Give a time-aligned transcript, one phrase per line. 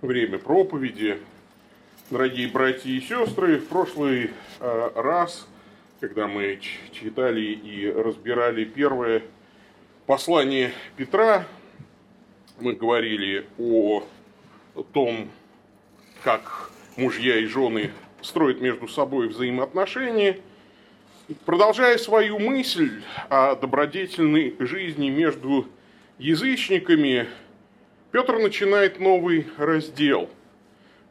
[0.00, 1.18] время проповеди.
[2.10, 4.30] Дорогие братья и сестры, в прошлый
[4.60, 5.46] э, раз,
[6.00, 6.60] когда мы
[6.92, 9.22] читали и разбирали первое
[10.06, 11.46] послание Петра,
[12.60, 14.04] мы говорили о
[14.92, 15.28] том,
[16.22, 17.90] как мужья и жены
[18.22, 20.38] строят между собой взаимоотношения.
[21.44, 25.68] Продолжая свою мысль о добродетельной жизни между
[26.18, 27.28] язычниками,
[28.10, 30.30] Петр начинает новый раздел.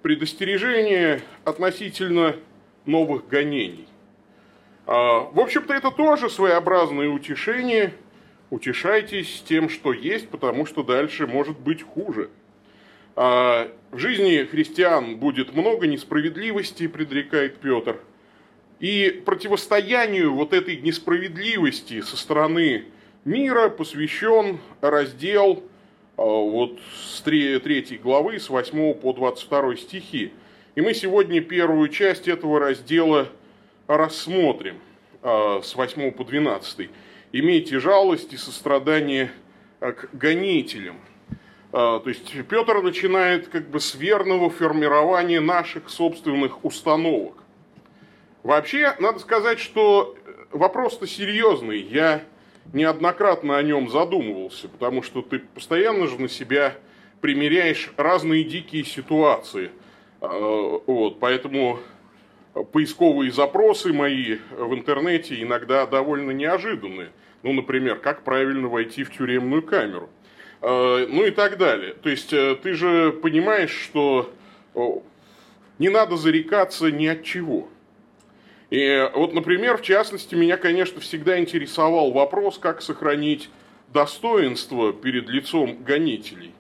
[0.02, 2.36] Предостережение относительно
[2.88, 3.88] новых гонений.
[4.88, 7.94] А, в общем-то, это тоже своеобразное утешение.
[8.50, 12.32] Утешайтесь тем, что есть, потому что дальше может быть хуже.
[13.16, 18.00] А, в жизни христиан будет много несправедливости, предрекает Петр.
[18.80, 22.86] И противостоянию вот этой несправедливости со стороны
[23.24, 25.64] мира посвящен раздел–
[26.18, 27.60] вот с 3
[28.04, 30.34] главы, с 8 по 22 стихи.
[30.76, 33.30] И мы сегодня первую часть этого раздела
[33.88, 34.80] рассмотрим
[35.22, 36.90] а, с 8 по 12.
[37.32, 39.32] «Имейте жалость и сострадание
[39.80, 41.00] а, к гонителям».
[41.72, 47.34] То есть Петр начинает как бы с верного формирования наших собственных установок.
[48.42, 50.16] Вообще, надо сказать, что
[50.52, 51.82] вопрос-то серьезный.
[51.82, 52.24] Я
[52.74, 56.76] неоднократно о нем задумывался, потому что ты постоянно же на себя
[57.22, 59.72] примеряешь разные дикие ситуации.
[60.22, 61.80] А, вот, поэтому
[62.72, 67.12] поисковые запросы мои в интернете иногда довольно неожиданные.
[67.44, 70.10] Ну, например, как правильно войти в тюремную камеру.
[70.62, 71.94] А, ну и так далее.
[71.94, 74.34] То есть э, ты же понимаешь, что
[75.80, 77.70] не надо зарекаться ни от чего.
[78.70, 83.50] И вот, например, в частности, меня, конечно, всегда интересовал вопрос, как сохранить
[83.94, 86.54] достоинство перед лицом гонителей.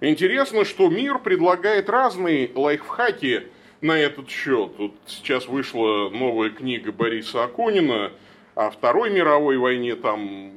[0.00, 3.48] Интересно, что мир предлагает разные лайфхаки
[3.80, 4.72] на этот счет.
[4.78, 8.12] Вот сейчас вышла новая книга Бориса Акунина
[8.54, 10.52] о Второй мировой войне, там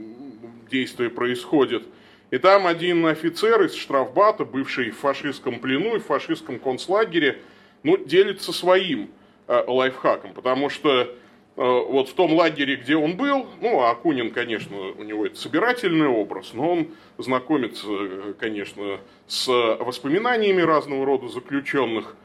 [0.70, 1.84] действия происходят.
[2.30, 7.40] И там один офицер из штрафбата, бывший в фашистском плену и в фашистском концлагере,
[7.82, 11.08] ну, делится своим– Э, лайфхаком, потому что э,
[11.56, 16.52] вот в том лагере, где он был, ну, Акунин, конечно, у него это собирательный образ,
[16.54, 16.88] но он
[17.18, 22.16] знакомится, э, конечно, с воспоминаниями разного рода заключенных.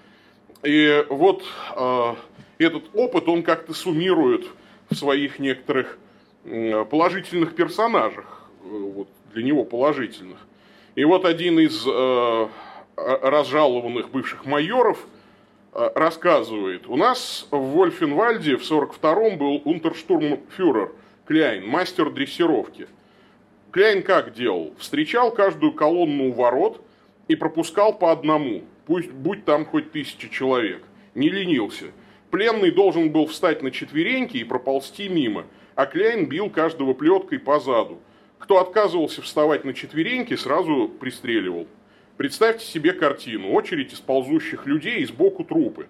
[0.65, 1.45] И вот
[2.59, 4.49] этот опыт он как-то суммирует
[4.91, 5.99] в своих некоторых
[6.43, 10.39] положительных персонажах, вот для него положительных.
[10.97, 11.87] И вот один из
[12.97, 15.18] разжалованных бывших майоров– Э,
[15.95, 20.93] рассказывает, у нас в Вольфенвальде в 42-м был унтерштурмфюрер
[21.27, 22.89] Кляйн, мастер дрессировки.
[23.71, 24.75] Кляйн как делал?
[24.79, 26.83] Встречал каждую колонну у ворот
[27.29, 30.83] и пропускал по одному, пусть будь там хоть тысяча человек.
[31.15, 31.87] Не ленился.
[32.31, 37.61] Пленный должен был встать на четвереньки и проползти мимо, а Кляйн бил каждого плеткой по
[37.61, 38.01] заду.
[38.39, 41.67] Кто отказывался вставать на четвереньки, сразу пристреливал.
[42.19, 43.53] Представьте себе картину.
[43.53, 45.87] Очередь из ползущих людей и сбоку трупы.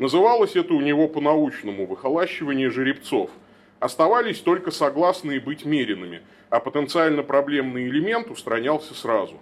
[0.00, 3.30] Называлось это у него по-научному «выхолащивание жеребцов».
[3.78, 9.38] Оставались только согласные быть меренными, а потенциально проблемный элемент устранялся сразу.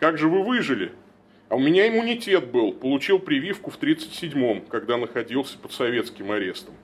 [0.00, 0.90] Как же вы выжили?
[1.48, 6.74] А у меня иммунитет был, получил прививку в 37-м, когда находился под советским арестом.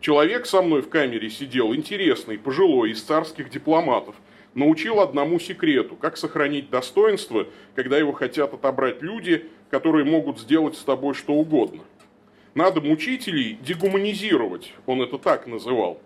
[0.00, 4.14] Человек со мной в камере сидел, интересный, пожилой, из царских дипломатов–
[4.54, 10.82] научил одному секрету, как сохранить достоинство, когда его хотят отобрать люди, которые могут сделать с
[10.82, 11.82] тобой что угодно.
[12.54, 16.00] Надо мучителей дегуманизировать, он это так называл.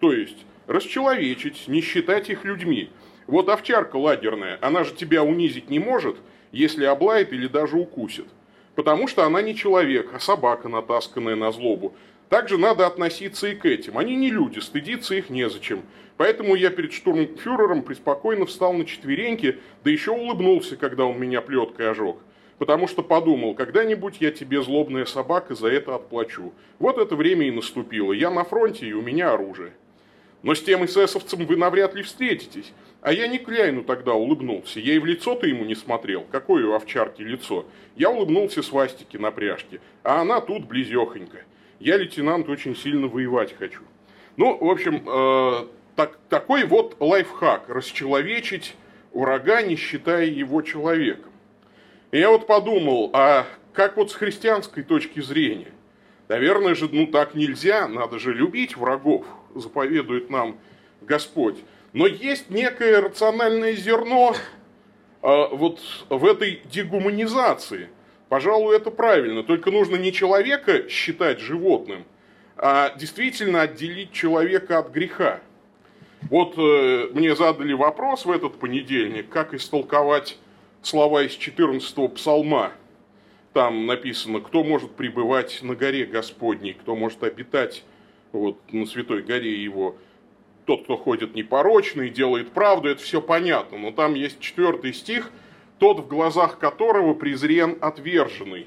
[0.00, 0.36] То есть,
[0.66, 2.90] расчеловечить, не считать их людьми.
[3.26, 6.16] Вот овчарка лагерная, она же тебя унизить не может,
[6.52, 8.26] если облает или даже укусит.
[8.74, 11.94] Потому что она не человек, а собака, натасканная на злобу.
[12.28, 13.98] Также надо относиться и к этим.
[13.98, 15.82] Они не люди, стыдиться их незачем.
[16.16, 21.90] Поэтому я перед штурмфюрером преспокойно встал на четвереньки, да еще улыбнулся, когда он меня плеткой
[21.90, 22.16] ожег.
[22.58, 26.54] Потому что подумал, когда-нибудь я тебе, злобная собака, за это отплачу.
[26.78, 28.12] Вот это время и наступило.
[28.12, 29.72] Я на фронте, и у меня оружие.
[30.42, 32.72] Но с тем эсэсовцем вы навряд ли встретитесь.
[33.02, 34.80] А я не Кляйну тогда улыбнулся.
[34.80, 36.24] Я и в лицо-то ему не смотрел.
[36.30, 37.66] Какое у овчарки лицо.
[37.94, 39.80] Я улыбнулся свастике на пряжке.
[40.02, 41.42] А она тут близехонько.
[41.78, 43.82] Я, лейтенант, очень сильно воевать хочу.
[44.36, 48.74] Ну, в общем, э, так, такой вот лайфхак– расчеловечить
[49.12, 51.32] врага, не считая его человеком.
[52.12, 55.72] И я вот подумал, а как вот с христианской точки зрения?
[56.28, 60.56] Наверное же, ну так нельзя, надо же любить врагов, заповедует нам
[61.02, 61.56] Господь.
[61.92, 64.34] Но есть некое рациональное зерно
[65.22, 67.88] э, вот в этой дегуманизации.
[68.28, 69.42] Пожалуй, это правильно.
[69.42, 72.04] Только нужно не человека считать животным,
[72.56, 75.40] а действительно отделить человека от греха.
[76.22, 80.38] Вот э, мне задали вопрос в этот понедельник, как истолковать
[80.82, 82.72] слова из 14-го псалма.
[83.52, 87.84] Там написано, кто может пребывать на горе Господней, кто может обитать
[88.32, 89.96] вот, на святой горе его.
[90.64, 93.78] Тот, кто ходит непорочно и делает правду, это все понятно.
[93.78, 95.30] Но там есть четвертый стих,
[95.78, 98.66] тот, в глазах которого презрен отверженный.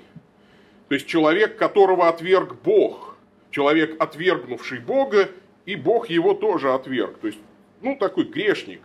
[0.87, 3.17] То есть человек, которого отверг Бог.
[3.51, 5.29] Человек, отвергнувший Бога,
[5.65, 7.17] и Бог его тоже отверг.
[7.19, 7.39] То есть
[7.81, 8.81] ну, такой грешник.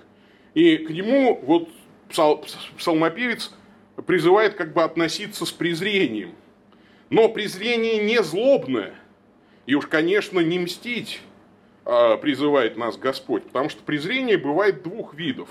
[0.55, 1.69] И к нему вот
[2.09, 2.45] псал,
[2.79, 3.53] псалмопевец
[4.07, 6.35] призывает как бы относиться с презрением.
[7.11, 8.95] Но презрение не злобное.
[9.67, 11.21] И уж, конечно, не мстить
[11.85, 13.45] а, призывает нас Господь.
[13.45, 15.49] Потому что презрение бывает двух видов.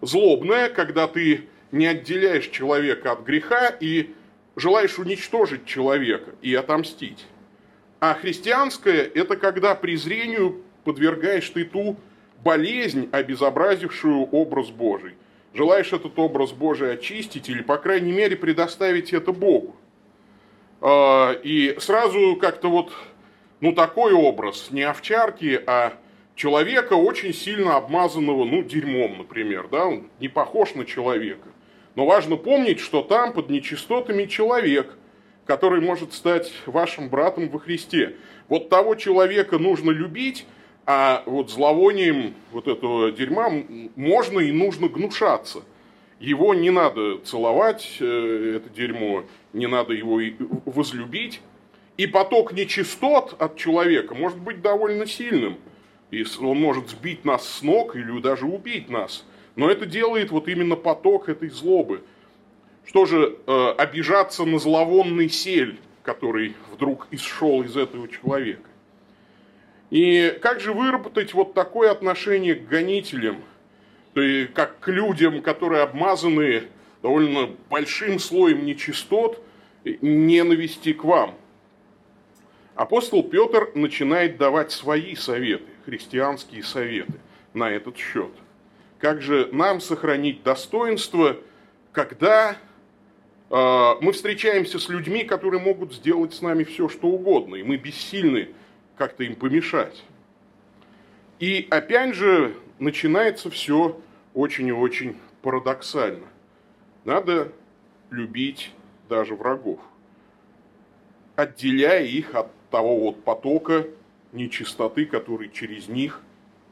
[0.00, 4.14] Злобное, когда ты не отделяешь человека от греха и
[4.56, 7.26] желаешь уничтожить человека и отомстить.
[8.00, 11.96] А христианское– это когда презрению подвергаешь ты ту
[12.44, 15.14] болезнь, обезобразившую образ Божий.
[15.52, 19.76] Желаешь этот образ Божий очистить или, по крайней мере, предоставить это Богу.
[20.80, 22.92] А, и сразу как-то вот,
[23.60, 25.94] ну, такой образ, не овчарки, а
[26.36, 31.48] человека, очень сильно обмазанного, ну, дерьмом, например, да, он не похож на человека.
[31.98, 34.96] Но важно помнить, что там под нечистотами человек,
[35.46, 38.14] который может стать вашим братом во Христе.
[38.48, 40.46] Вот того человека нужно любить,
[40.86, 43.50] а вот зловонием вот этого дерьма
[43.96, 45.64] можно и нужно гнушаться.
[46.20, 50.20] Его не надо целовать, э, это дерьмо, не надо его
[50.66, 51.40] возлюбить.
[51.96, 55.56] И поток нечистот от человека может быть довольно сильным.
[56.12, 59.24] И он может сбить нас с ног или даже убить нас.
[59.58, 62.04] Но это делает вот именно поток этой злобы.
[62.86, 68.70] Что же, э, обижаться на зловонный сель, который вдруг исшел из этого человека?
[69.90, 73.42] И как же выработать вот такое отношение к гонителям,
[74.14, 76.68] то есть как к людям, которые обмазаны
[77.02, 79.42] довольно большим слоем нечистот,
[79.82, 81.34] ненависти к вам?
[82.76, 87.14] Апостол Петр начинает давать свои советы, христианские советы
[87.54, 88.30] на этот счет.
[88.98, 91.36] Как же нам сохранить достоинство,
[91.92, 92.56] когда
[93.50, 97.76] э, мы встречаемся с людьми, которые могут сделать с нами все, что угодно, и мы
[97.76, 98.48] бессильны
[98.96, 100.04] как-то им помешать.
[101.38, 104.00] И опять же начинается все
[104.34, 106.26] очень и очень парадоксально.
[107.04, 107.52] Надо
[108.10, 108.72] любить
[109.08, 109.78] даже врагов,
[111.36, 113.86] отделяя их от того вот потока
[114.32, 116.20] нечистоты, который через них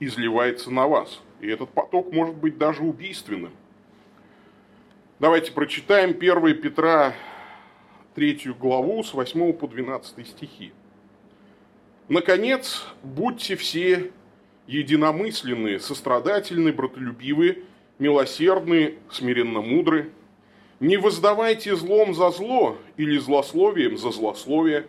[0.00, 1.20] изливается на вас.
[1.40, 3.52] И этот поток может быть даже убийственным.
[5.18, 7.14] Давайте прочитаем 1 Петра
[8.14, 10.72] 3 главу с 8 по 12 стихи.
[12.08, 14.12] Наконец, будьте все
[14.66, 17.64] единомысленные, сострадательны, братолюбивы,
[17.98, 20.10] милосердны, смиренно мудры.
[20.80, 24.86] Не воздавайте злом за зло или злословием за злословие.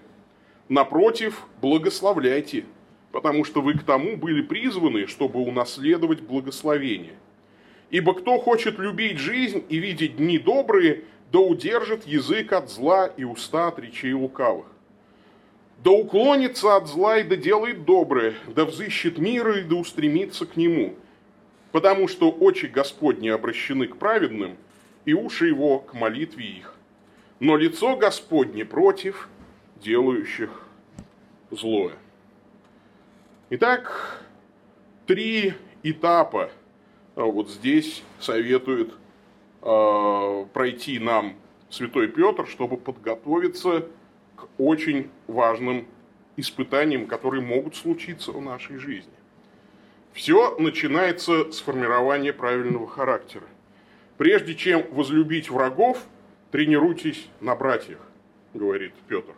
[0.69, 2.65] Напротив, благословляйте,
[3.11, 7.15] потому что вы к тому были призваны, чтобы унаследовать благословение.
[7.89, 13.23] Ибо кто хочет любить жизнь и видеть дни добрые, да удержит язык от зла и
[13.23, 14.67] уста от речей лукавых
[15.83, 20.57] да уклонится от зла и да делает доброе, да взыщет мира и да устремится к
[20.57, 20.95] нему.
[21.71, 24.57] Потому что очи Господни обращены к праведным,
[25.05, 26.75] и уши его к молитве их.
[27.39, 29.29] Но лицо Господне против
[29.77, 30.49] делающих
[31.51, 31.93] злое.
[33.49, 34.25] Итак,
[35.05, 36.51] три этапа
[37.15, 38.91] а, вот здесь советует
[39.61, 41.37] э, пройти нам
[41.69, 43.87] святой Петр, чтобы подготовиться
[44.35, 45.87] к очень важным
[46.35, 49.13] испытаниям, которые могут случиться в нашей жизни.
[50.11, 53.45] Все начинается с формирования правильного характера.
[54.17, 56.03] Прежде чем возлюбить врагов,
[56.51, 57.99] тренируйтесь на братьях,
[58.53, 59.33] говорит Петр.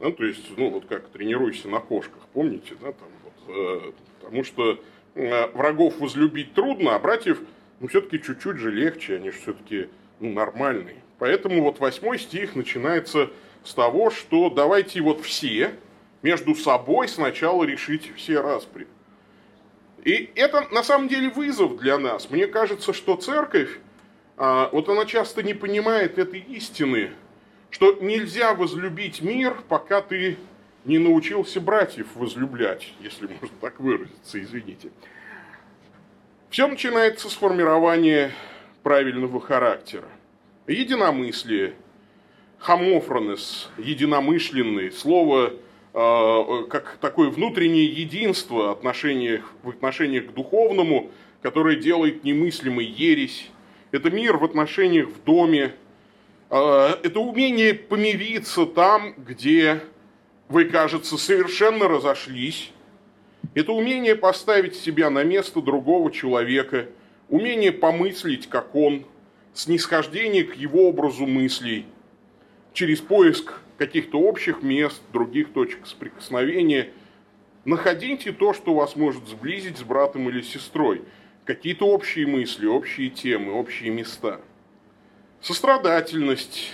[0.00, 4.44] Да, то есть, ну вот как тренируйся на кошках, помните, да, там вот, э, потому
[4.44, 4.80] что
[5.14, 7.40] э, врагов возлюбить трудно, а братьев,
[7.80, 9.88] ну все-таки чуть-чуть же легче, они же все-таки
[10.20, 10.96] ну, нормальные.
[11.18, 13.30] Поэтому вот восьмой стих начинается
[13.64, 15.74] с того, что давайте вот все
[16.22, 18.86] между собой сначала решить все распри.
[20.04, 22.30] И это на самом деле вызов для нас.
[22.30, 23.78] Мне кажется, что церковь,
[24.36, 27.12] а, вот она часто не понимает этой истины,
[27.72, 30.36] что нельзя возлюбить мир, пока ты
[30.84, 34.90] не научился братьев возлюблять, если можно так выразиться, извините.
[36.50, 38.30] Все начинается с формирования
[38.82, 40.06] правильного характера.
[40.66, 41.74] Единомыслие,
[42.58, 45.54] хомофронес, единомышленный, слово
[45.94, 51.10] э, как такое внутреннее единство отношениях, в отношениях к духовному,
[51.40, 53.50] которое делает немыслимой ересь.
[53.92, 55.74] Это мир в отношениях в доме.
[56.52, 59.80] Э, это умение помириться там, где
[60.48, 62.70] вы, кажется, совершенно разошлись.
[63.54, 66.86] Это умение поставить себя на место другого человека,
[67.28, 69.04] умение помыслить, как он,
[69.52, 71.86] снисхождение к его образу мыслей–
[72.72, 76.90] через поиск каких-то общих мест, других точек соприкосновения,
[77.64, 81.02] находите то, что вас может сблизить с братом или сестрой.
[81.44, 84.40] Какие-то общие мысли, общие темы, общие места.
[85.42, 86.72] Сострадательность,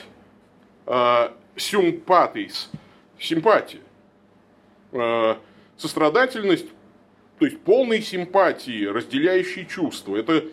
[0.87, 2.71] э, симпатийс,
[3.19, 3.81] симпатия.
[4.93, 5.37] Э,
[5.79, 6.67] сострадательность,
[7.39, 10.17] то есть полной симпатии, разделяющей чувства.
[10.17, 10.45] Это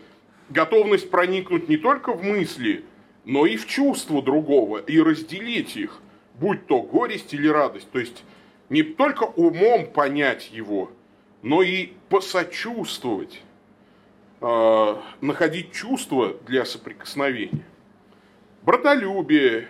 [0.50, 2.86] готовность проникнуть не только в мысли,
[3.26, 6.00] но и в чувство другого, и разделить их,
[6.36, 7.92] будь то горесть или радость.
[7.92, 8.24] То есть
[8.70, 10.90] не только умом понять его,
[11.42, 13.42] но и посочувствовать,
[14.40, 17.66] э, находить чувство для соприкосновения.
[18.66, 19.68] Братолюбие,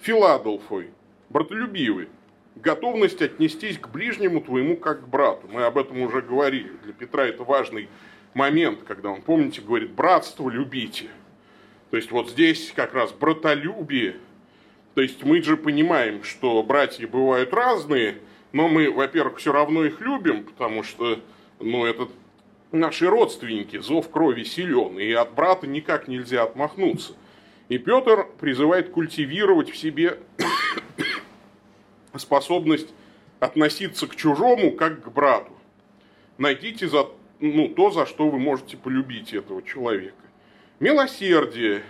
[0.00, 0.90] Филадельфой,
[1.30, 2.08] братолюбивый,
[2.56, 5.48] готовность отнестись к ближнему твоему как к брату.
[5.48, 6.72] Мы об этом уже говорили.
[6.84, 7.88] Для Петра это важный
[8.34, 11.06] момент, когда он, помните, говорит, братство любите–
[11.90, 14.16] то есть вот здесь как раз братолюбие.
[14.94, 18.18] То есть мы же понимаем, что братья бывают разные,
[18.52, 21.20] но мы, во-первых, все равно их любим, потому что,
[21.60, 22.08] ну, это
[22.72, 27.14] наши родственники, зов крови силен, и от брата никак нельзя отмахнуться.
[27.68, 30.18] И Петр призывает культивировать в себе
[32.16, 32.88] способность
[33.40, 35.52] относиться к чужому как к брату.
[36.38, 37.06] Найдите за,
[37.40, 40.14] ну, то, за что вы можете полюбить этого человека.
[40.78, 41.82] Милосердие,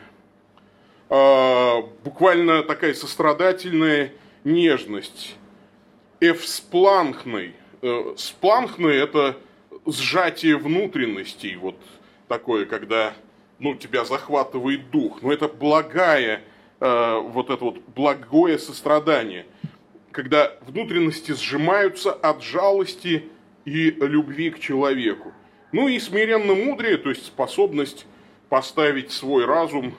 [1.09, 4.13] а, буквально такая сострадательная
[4.45, 5.37] нежность.
[6.21, 7.55] Эвспланхной.
[7.83, 9.37] Э, спланхной– это
[9.85, 11.77] сжатие внутренностей, вот
[12.27, 13.15] такое, когда
[13.59, 15.23] ну, тебя захватывает дух.
[15.23, 16.43] Но это благая,
[16.81, 19.47] э, вот это вот благое сострадание,
[20.13, 23.25] когда внутренности сжимаются от жалости
[23.65, 25.33] и любви к человеку.
[25.73, 28.07] Ну и смиренно мудрее, то есть способность
[28.49, 29.95] поставить свой разум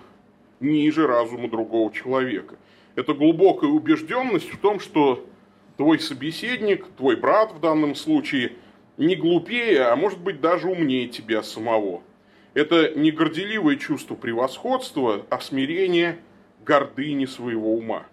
[0.60, 2.56] ниже разума другого человека.
[2.96, 5.26] Это глубокая убежденность в том, что
[5.76, 8.54] твой собеседник, твой брат в данном случае,
[8.98, 12.02] не глупее, а может быть даже умнее тебя самого.
[12.58, 16.18] Это не горделивое чувство превосходства, а смирение
[16.66, 18.08] гордыни своего ума.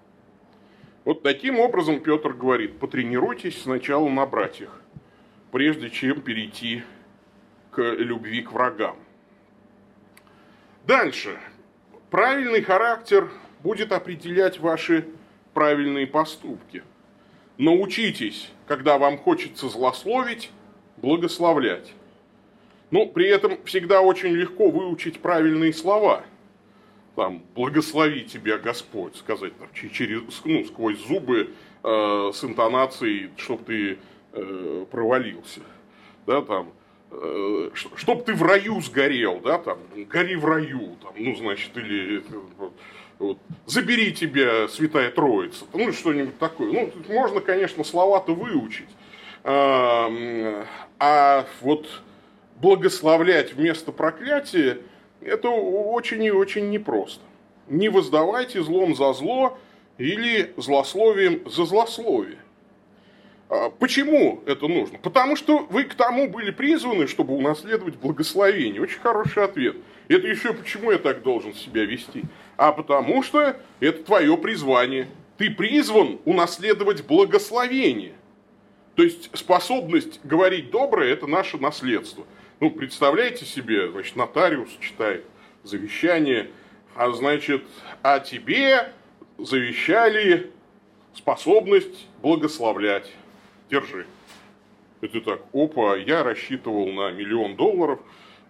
[1.07, 4.83] Вот таким образом Петр говорит, потренируйтесь сначала на братьях,
[5.51, 6.83] прежде чем перейти
[7.71, 8.99] к любви к врагам.
[10.87, 11.39] Дальше.
[12.11, 13.31] Правильный характер
[13.63, 15.07] будет определять ваши
[15.55, 16.83] правильные поступки.
[17.57, 20.51] Научитесь, когда вам хочется злословить,
[20.99, 21.95] благословлять.
[22.91, 26.25] Но при этом всегда очень легко выучить правильные слова.
[27.17, 31.51] Там, благослови тебя Господь, сказать там, через, ну, сквозь зубы
[31.83, 33.99] э, с интонацией, чтобы ты
[34.33, 35.61] э, провалился.
[36.27, 36.73] Да, там,
[37.17, 42.25] Э, чтоб ты в раю сгорел, да, там, гори в раю, там, ну, значит, или
[43.19, 46.73] вот, забери тебя Святая Троица, ну, что-нибудь такое.
[46.73, 48.89] Ну, можно, конечно, слова-то выучить,
[49.45, 50.11] а,
[50.99, 51.89] а вот
[52.61, 54.79] благословлять вместо проклятия,
[55.21, 57.23] это очень и очень непросто.
[57.69, 59.59] Не воздавайте злом за зло
[59.99, 62.39] или злословием за злословие.
[63.49, 64.99] А, почему это нужно?
[64.99, 68.81] Потому что вы к тому были призваны, чтобы унаследовать благословение.
[68.83, 69.77] Очень хороший ответ.
[70.09, 72.25] Это еще почему я так должен себя вести?
[72.57, 75.09] А потому что это твое призвание.
[75.39, 78.15] Ты призван унаследовать благословение.
[78.95, 82.25] То есть способность говорить доброе– это наше наследство.
[82.65, 85.27] Ну, представляете себе, значит, нотариус читает
[85.65, 86.49] завещание,
[86.95, 87.63] а значит,
[88.03, 88.91] а тебе
[89.37, 90.51] завещали
[91.13, 93.11] способность благословлять
[93.69, 94.07] держи.
[95.03, 98.01] Ты так, опа, я рассчитывал на миллион долларов,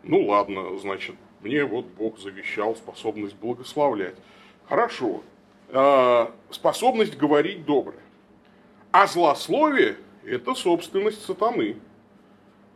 [0.05, 4.15] ну ладно, значит, мне вот Бог завещал способность благословлять.
[4.69, 5.25] Хорошо,
[5.71, 7.99] а, способность говорить доброе.
[8.93, 11.79] А злословие– это собственность сатаны.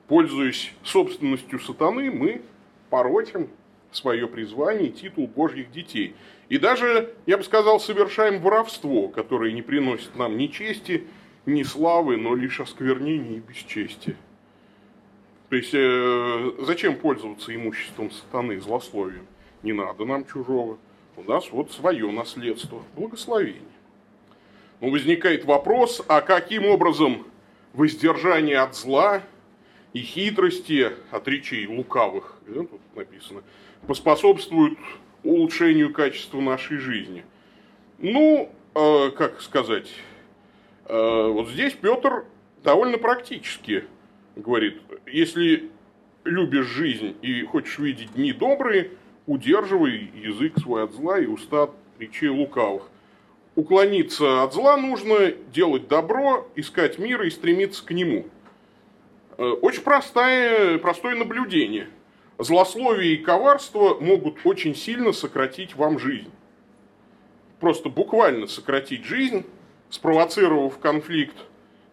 [0.09, 2.41] Пользуясь собственностью сатаны, мы
[2.89, 3.49] поротим
[3.93, 6.15] свое призвание титул Божьих детей.
[6.49, 11.05] И даже, я бы сказал, совершаем воровство, которое не приносит нам ни чести,
[11.45, 14.17] не славы, но лишь осквернение и бесчестие.
[15.51, 19.27] То есть, э, зачем пользоваться имуществом сатаны, злословием?
[19.63, 20.79] Не надо нам чужого.
[21.17, 23.63] у нас вот свое наследство, благословение.
[24.81, 27.27] Но возникает вопрос, а каким образом
[27.73, 29.23] воздержание от зла
[29.93, 33.43] и хитрости, от речей лукавых, да, тут написано,
[33.87, 34.79] поспособствуют
[35.25, 37.25] улучшению качества нашей жизни?
[37.99, 39.89] Ну, э, как сказать,
[40.87, 42.25] э, вот здесь Петр
[42.63, 43.85] довольно практически
[44.37, 45.71] говорит, если
[46.25, 48.91] любишь жизнь и хочешь видеть дни добрые,
[49.27, 52.89] удерживай язык свой от зла и уста от речей лукавых.
[53.55, 58.27] Уклониться от зла нужно, делать добро, искать мир и стремиться к нему.
[59.39, 61.89] Э, очень простое, простое наблюдение.
[62.39, 66.31] Злословие и коварство могут очень сильно сократить вам жизнь.
[67.61, 69.45] Просто буквально сократить жизнь,
[69.91, 71.37] спровоцировав конфликт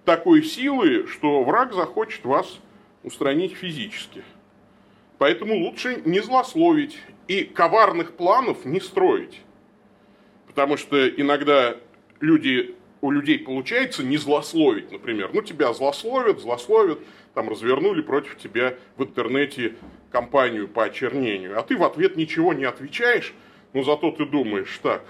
[0.06, 2.60] такой силы, что враг захочет вас
[3.04, 4.24] устранить физически.
[5.18, 9.42] Поэтому лучше не злословить и коварных планов не строить.
[10.48, 11.78] Потому что иногда
[12.20, 15.32] люди, у людей получается не злословить, например.
[15.34, 17.00] Ну, тебя злословят, злословят,
[17.36, 19.75] там развернули против тебя в интернете
[20.10, 21.60] кампанию по очернению.
[21.60, 23.34] А ты в ответ ничего не отвечаешь,
[23.74, 25.04] но зато ты думаешь, так,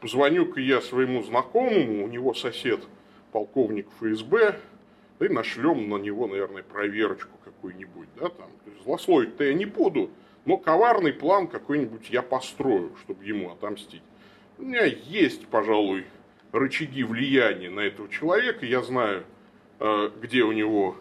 [0.00, 2.80] позвоню-ка я своему знакомому, у него сосед
[3.32, 4.58] полковник ФСБ,
[5.20, 8.50] да и нашлем на него, наверное, проверочку какую-нибудь, да, там.
[8.84, 10.10] Злословить-то я не буду,
[10.46, 14.02] но коварный план какой-нибудь я построю, чтобы ему отомстить.
[14.58, 16.06] У меня есть, пожалуй,
[16.50, 18.64] рычаги влияния на этого человека.
[18.64, 19.24] Я знаю,
[19.80, 20.96] э, где у него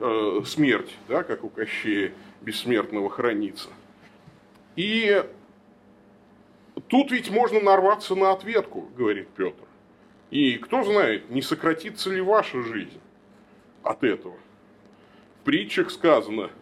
[0.00, 3.68] э, смерть, да, как у Кощея Бессмертного хранится.
[4.76, 5.24] И
[6.88, 9.64] тут ведь можно нарваться на ответку, говорит Петр.
[10.30, 13.00] И кто знает, не сократится ли ваша жизнь
[13.82, 14.36] от этого.
[15.40, 16.50] В притчах сказано–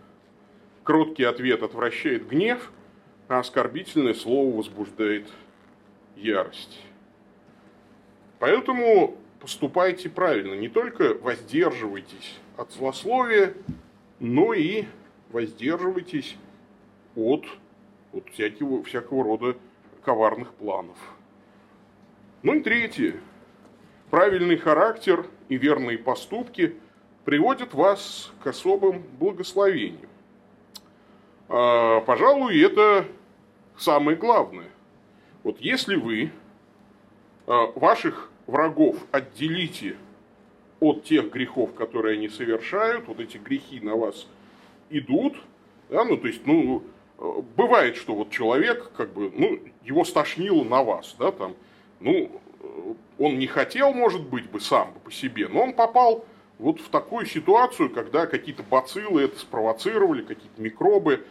[0.85, 2.71] Кроткий ответ отвращает гнев,
[3.27, 5.27] а оскорбительное слово возбуждает
[6.15, 6.79] ярость.
[8.39, 10.53] Поэтому поступайте правильно.
[10.53, 13.55] Не только воздерживайтесь от злословия,
[14.21, 14.85] но и
[15.31, 16.37] воздерживайтесь
[17.17, 17.45] от,
[18.13, 19.57] от всякого, всякого рода
[20.05, 20.97] коварных планов.
[22.43, 23.17] Ну и третье.
[24.11, 26.77] Правильный характер и верные поступки
[27.25, 30.09] приводят вас к особым благословениям.
[31.49, 33.07] А, пожалуй, это
[33.77, 34.69] самое главное.
[35.43, 36.31] Вот если вы
[37.47, 39.97] а, ваших врагов отделите
[40.85, 44.27] от тех грехов, которые они совершают, вот эти грехи на вас
[44.91, 45.35] идут,
[45.89, 46.83] да, ну, то есть, ну,
[47.57, 51.55] бывает, что вот человек, как бы, ну, его стошнило на вас, да, там,
[52.01, 52.31] ну,
[53.19, 56.25] он не хотел, может быть, бы сам по себе, но он попал
[56.59, 61.25] вот в такую ситуацию, когда какие-то бациллы это спровоцировали, какие-то микробы.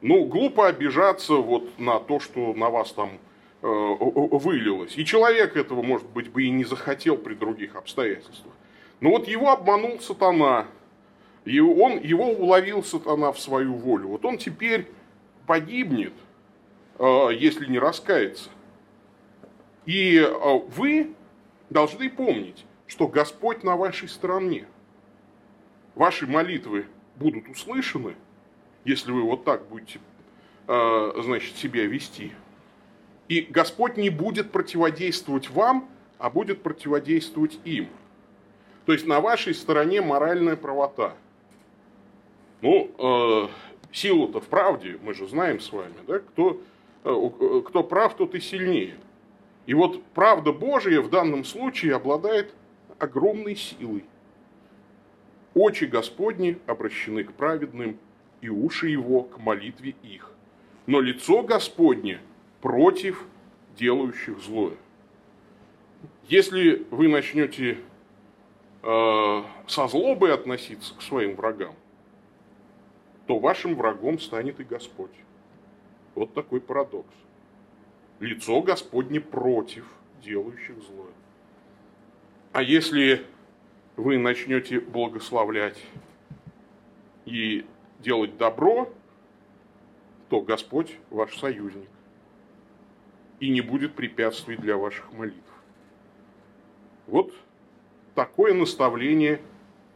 [0.00, 3.18] Ну, глупо обижаться вот на то, что на вас там
[3.62, 4.96] э, вылилось.
[4.96, 8.54] И человек этого, может быть, бы и не захотел при других обстоятельствах.
[9.00, 10.66] Но вот его обманул сатана,
[11.44, 14.08] и он, его уловил сатана в свою волю.
[14.08, 14.86] Вот он теперь
[15.46, 16.12] погибнет,
[16.98, 18.50] э, если не раскается.
[19.86, 21.14] И э, вы
[21.70, 24.66] должны помнить, что Господь на вашей стороне.
[25.94, 26.86] Ваши молитвы
[27.16, 28.14] будут услышаны,
[28.84, 29.98] если вы вот так будете,
[30.66, 32.32] э, значит, себя вести.
[33.28, 37.88] И Господь не будет противодействовать вам, а будет противодействовать им.
[38.90, 41.14] То есть на вашей стороне моральная правота.
[42.60, 43.48] Ну, э,
[43.92, 46.60] силу-то в правде, мы же знаем с вами, да, кто,
[47.04, 48.96] э, кто прав, тот и сильнее.
[49.66, 52.52] И вот правда Божия в данном случае обладает
[52.98, 54.02] огромной силой.
[55.54, 57.96] Очи Господни обращены к праведным,
[58.40, 60.32] и уши его к молитве их.
[60.86, 62.18] Но лицо Господне
[62.60, 63.24] против
[63.76, 64.74] делающих злое.
[66.26, 67.89] Если вы начнете э,
[68.82, 71.74] со злобой относиться к своим врагам,
[73.26, 75.14] то вашим врагом станет и Господь.
[76.14, 77.14] Вот такой парадокс.
[78.18, 79.86] Лицо Господне против
[80.22, 81.12] делающих злое.
[82.52, 83.24] А если
[83.96, 85.78] вы начнете благословлять
[87.24, 87.64] и
[88.00, 88.92] делать добро,
[90.28, 91.88] то Господь ваш союзник
[93.40, 95.52] и не будет препятствий для ваших молитв.
[97.06, 97.32] Вот
[98.20, 99.40] такое наставление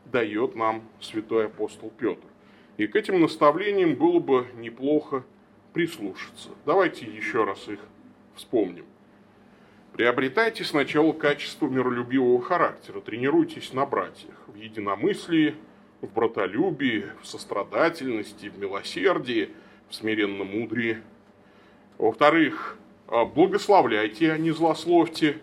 [0.07, 2.27] дает нам святой апостол Петр.
[2.79, 5.25] И к этим наставлениям было бы неплохо
[5.75, 6.49] прислушаться.
[6.65, 7.81] Давайте еще раз их
[8.35, 8.87] вспомним.
[9.93, 15.57] Приобретайте сначала качество миролюбивого характера, тренируйтесь на братьях, в единомыслии,
[16.01, 19.51] в братолюбии, в сострадательности, в милосердии,
[19.91, 21.03] в смиренном мудрии.
[21.99, 25.43] Во-вторых, а, благословляйте, а не злословьте.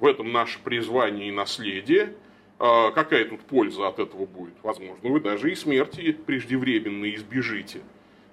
[0.00, 2.14] В этом наше призвание и наследие.
[2.58, 4.54] А, какая тут польза от этого будет?
[4.62, 7.80] Возможно, вы даже и смерти преждевременно избежите.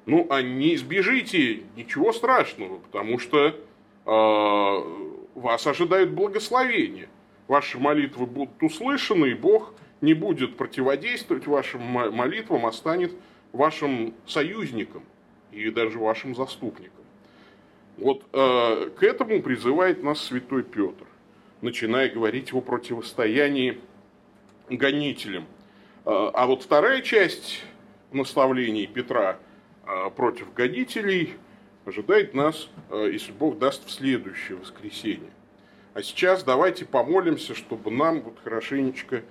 [0.06, 3.54] Ну, а не избежите, ничего страшного, потому что э,
[5.36, 7.10] вас ожидают благословения.
[7.50, 13.12] Ваши молитвы будут услышаны, и Бог не будет противодействовать вашим молитвам, а станет
[13.52, 15.04] вашим союзником
[15.52, 17.04] и даже вашим заступником.
[17.98, 21.06] Вот э, к этому призывает нас святой Петр,
[21.62, 23.80] начиная говорить о противостоянии
[24.70, 25.46] гонителям.
[26.06, 27.64] Э, а вот вторая часть
[28.12, 29.38] наставлений Петра–
[29.88, 31.36] а, против гонителей
[31.86, 35.30] ожидает нас, а, если Бог даст, в следующее воскресенье.
[35.94, 39.24] А сейчас давайте помолимся, чтобы нам вот хорошенечко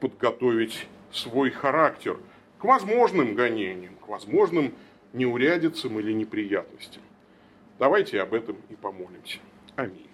[0.00, 2.18] подготовить свой характер
[2.58, 4.74] к возможным гонениям, к возможным
[5.14, 7.02] неурядицам или неприятностям.
[7.78, 9.38] Давайте об этом и помолимся.
[9.74, 10.13] Аминь.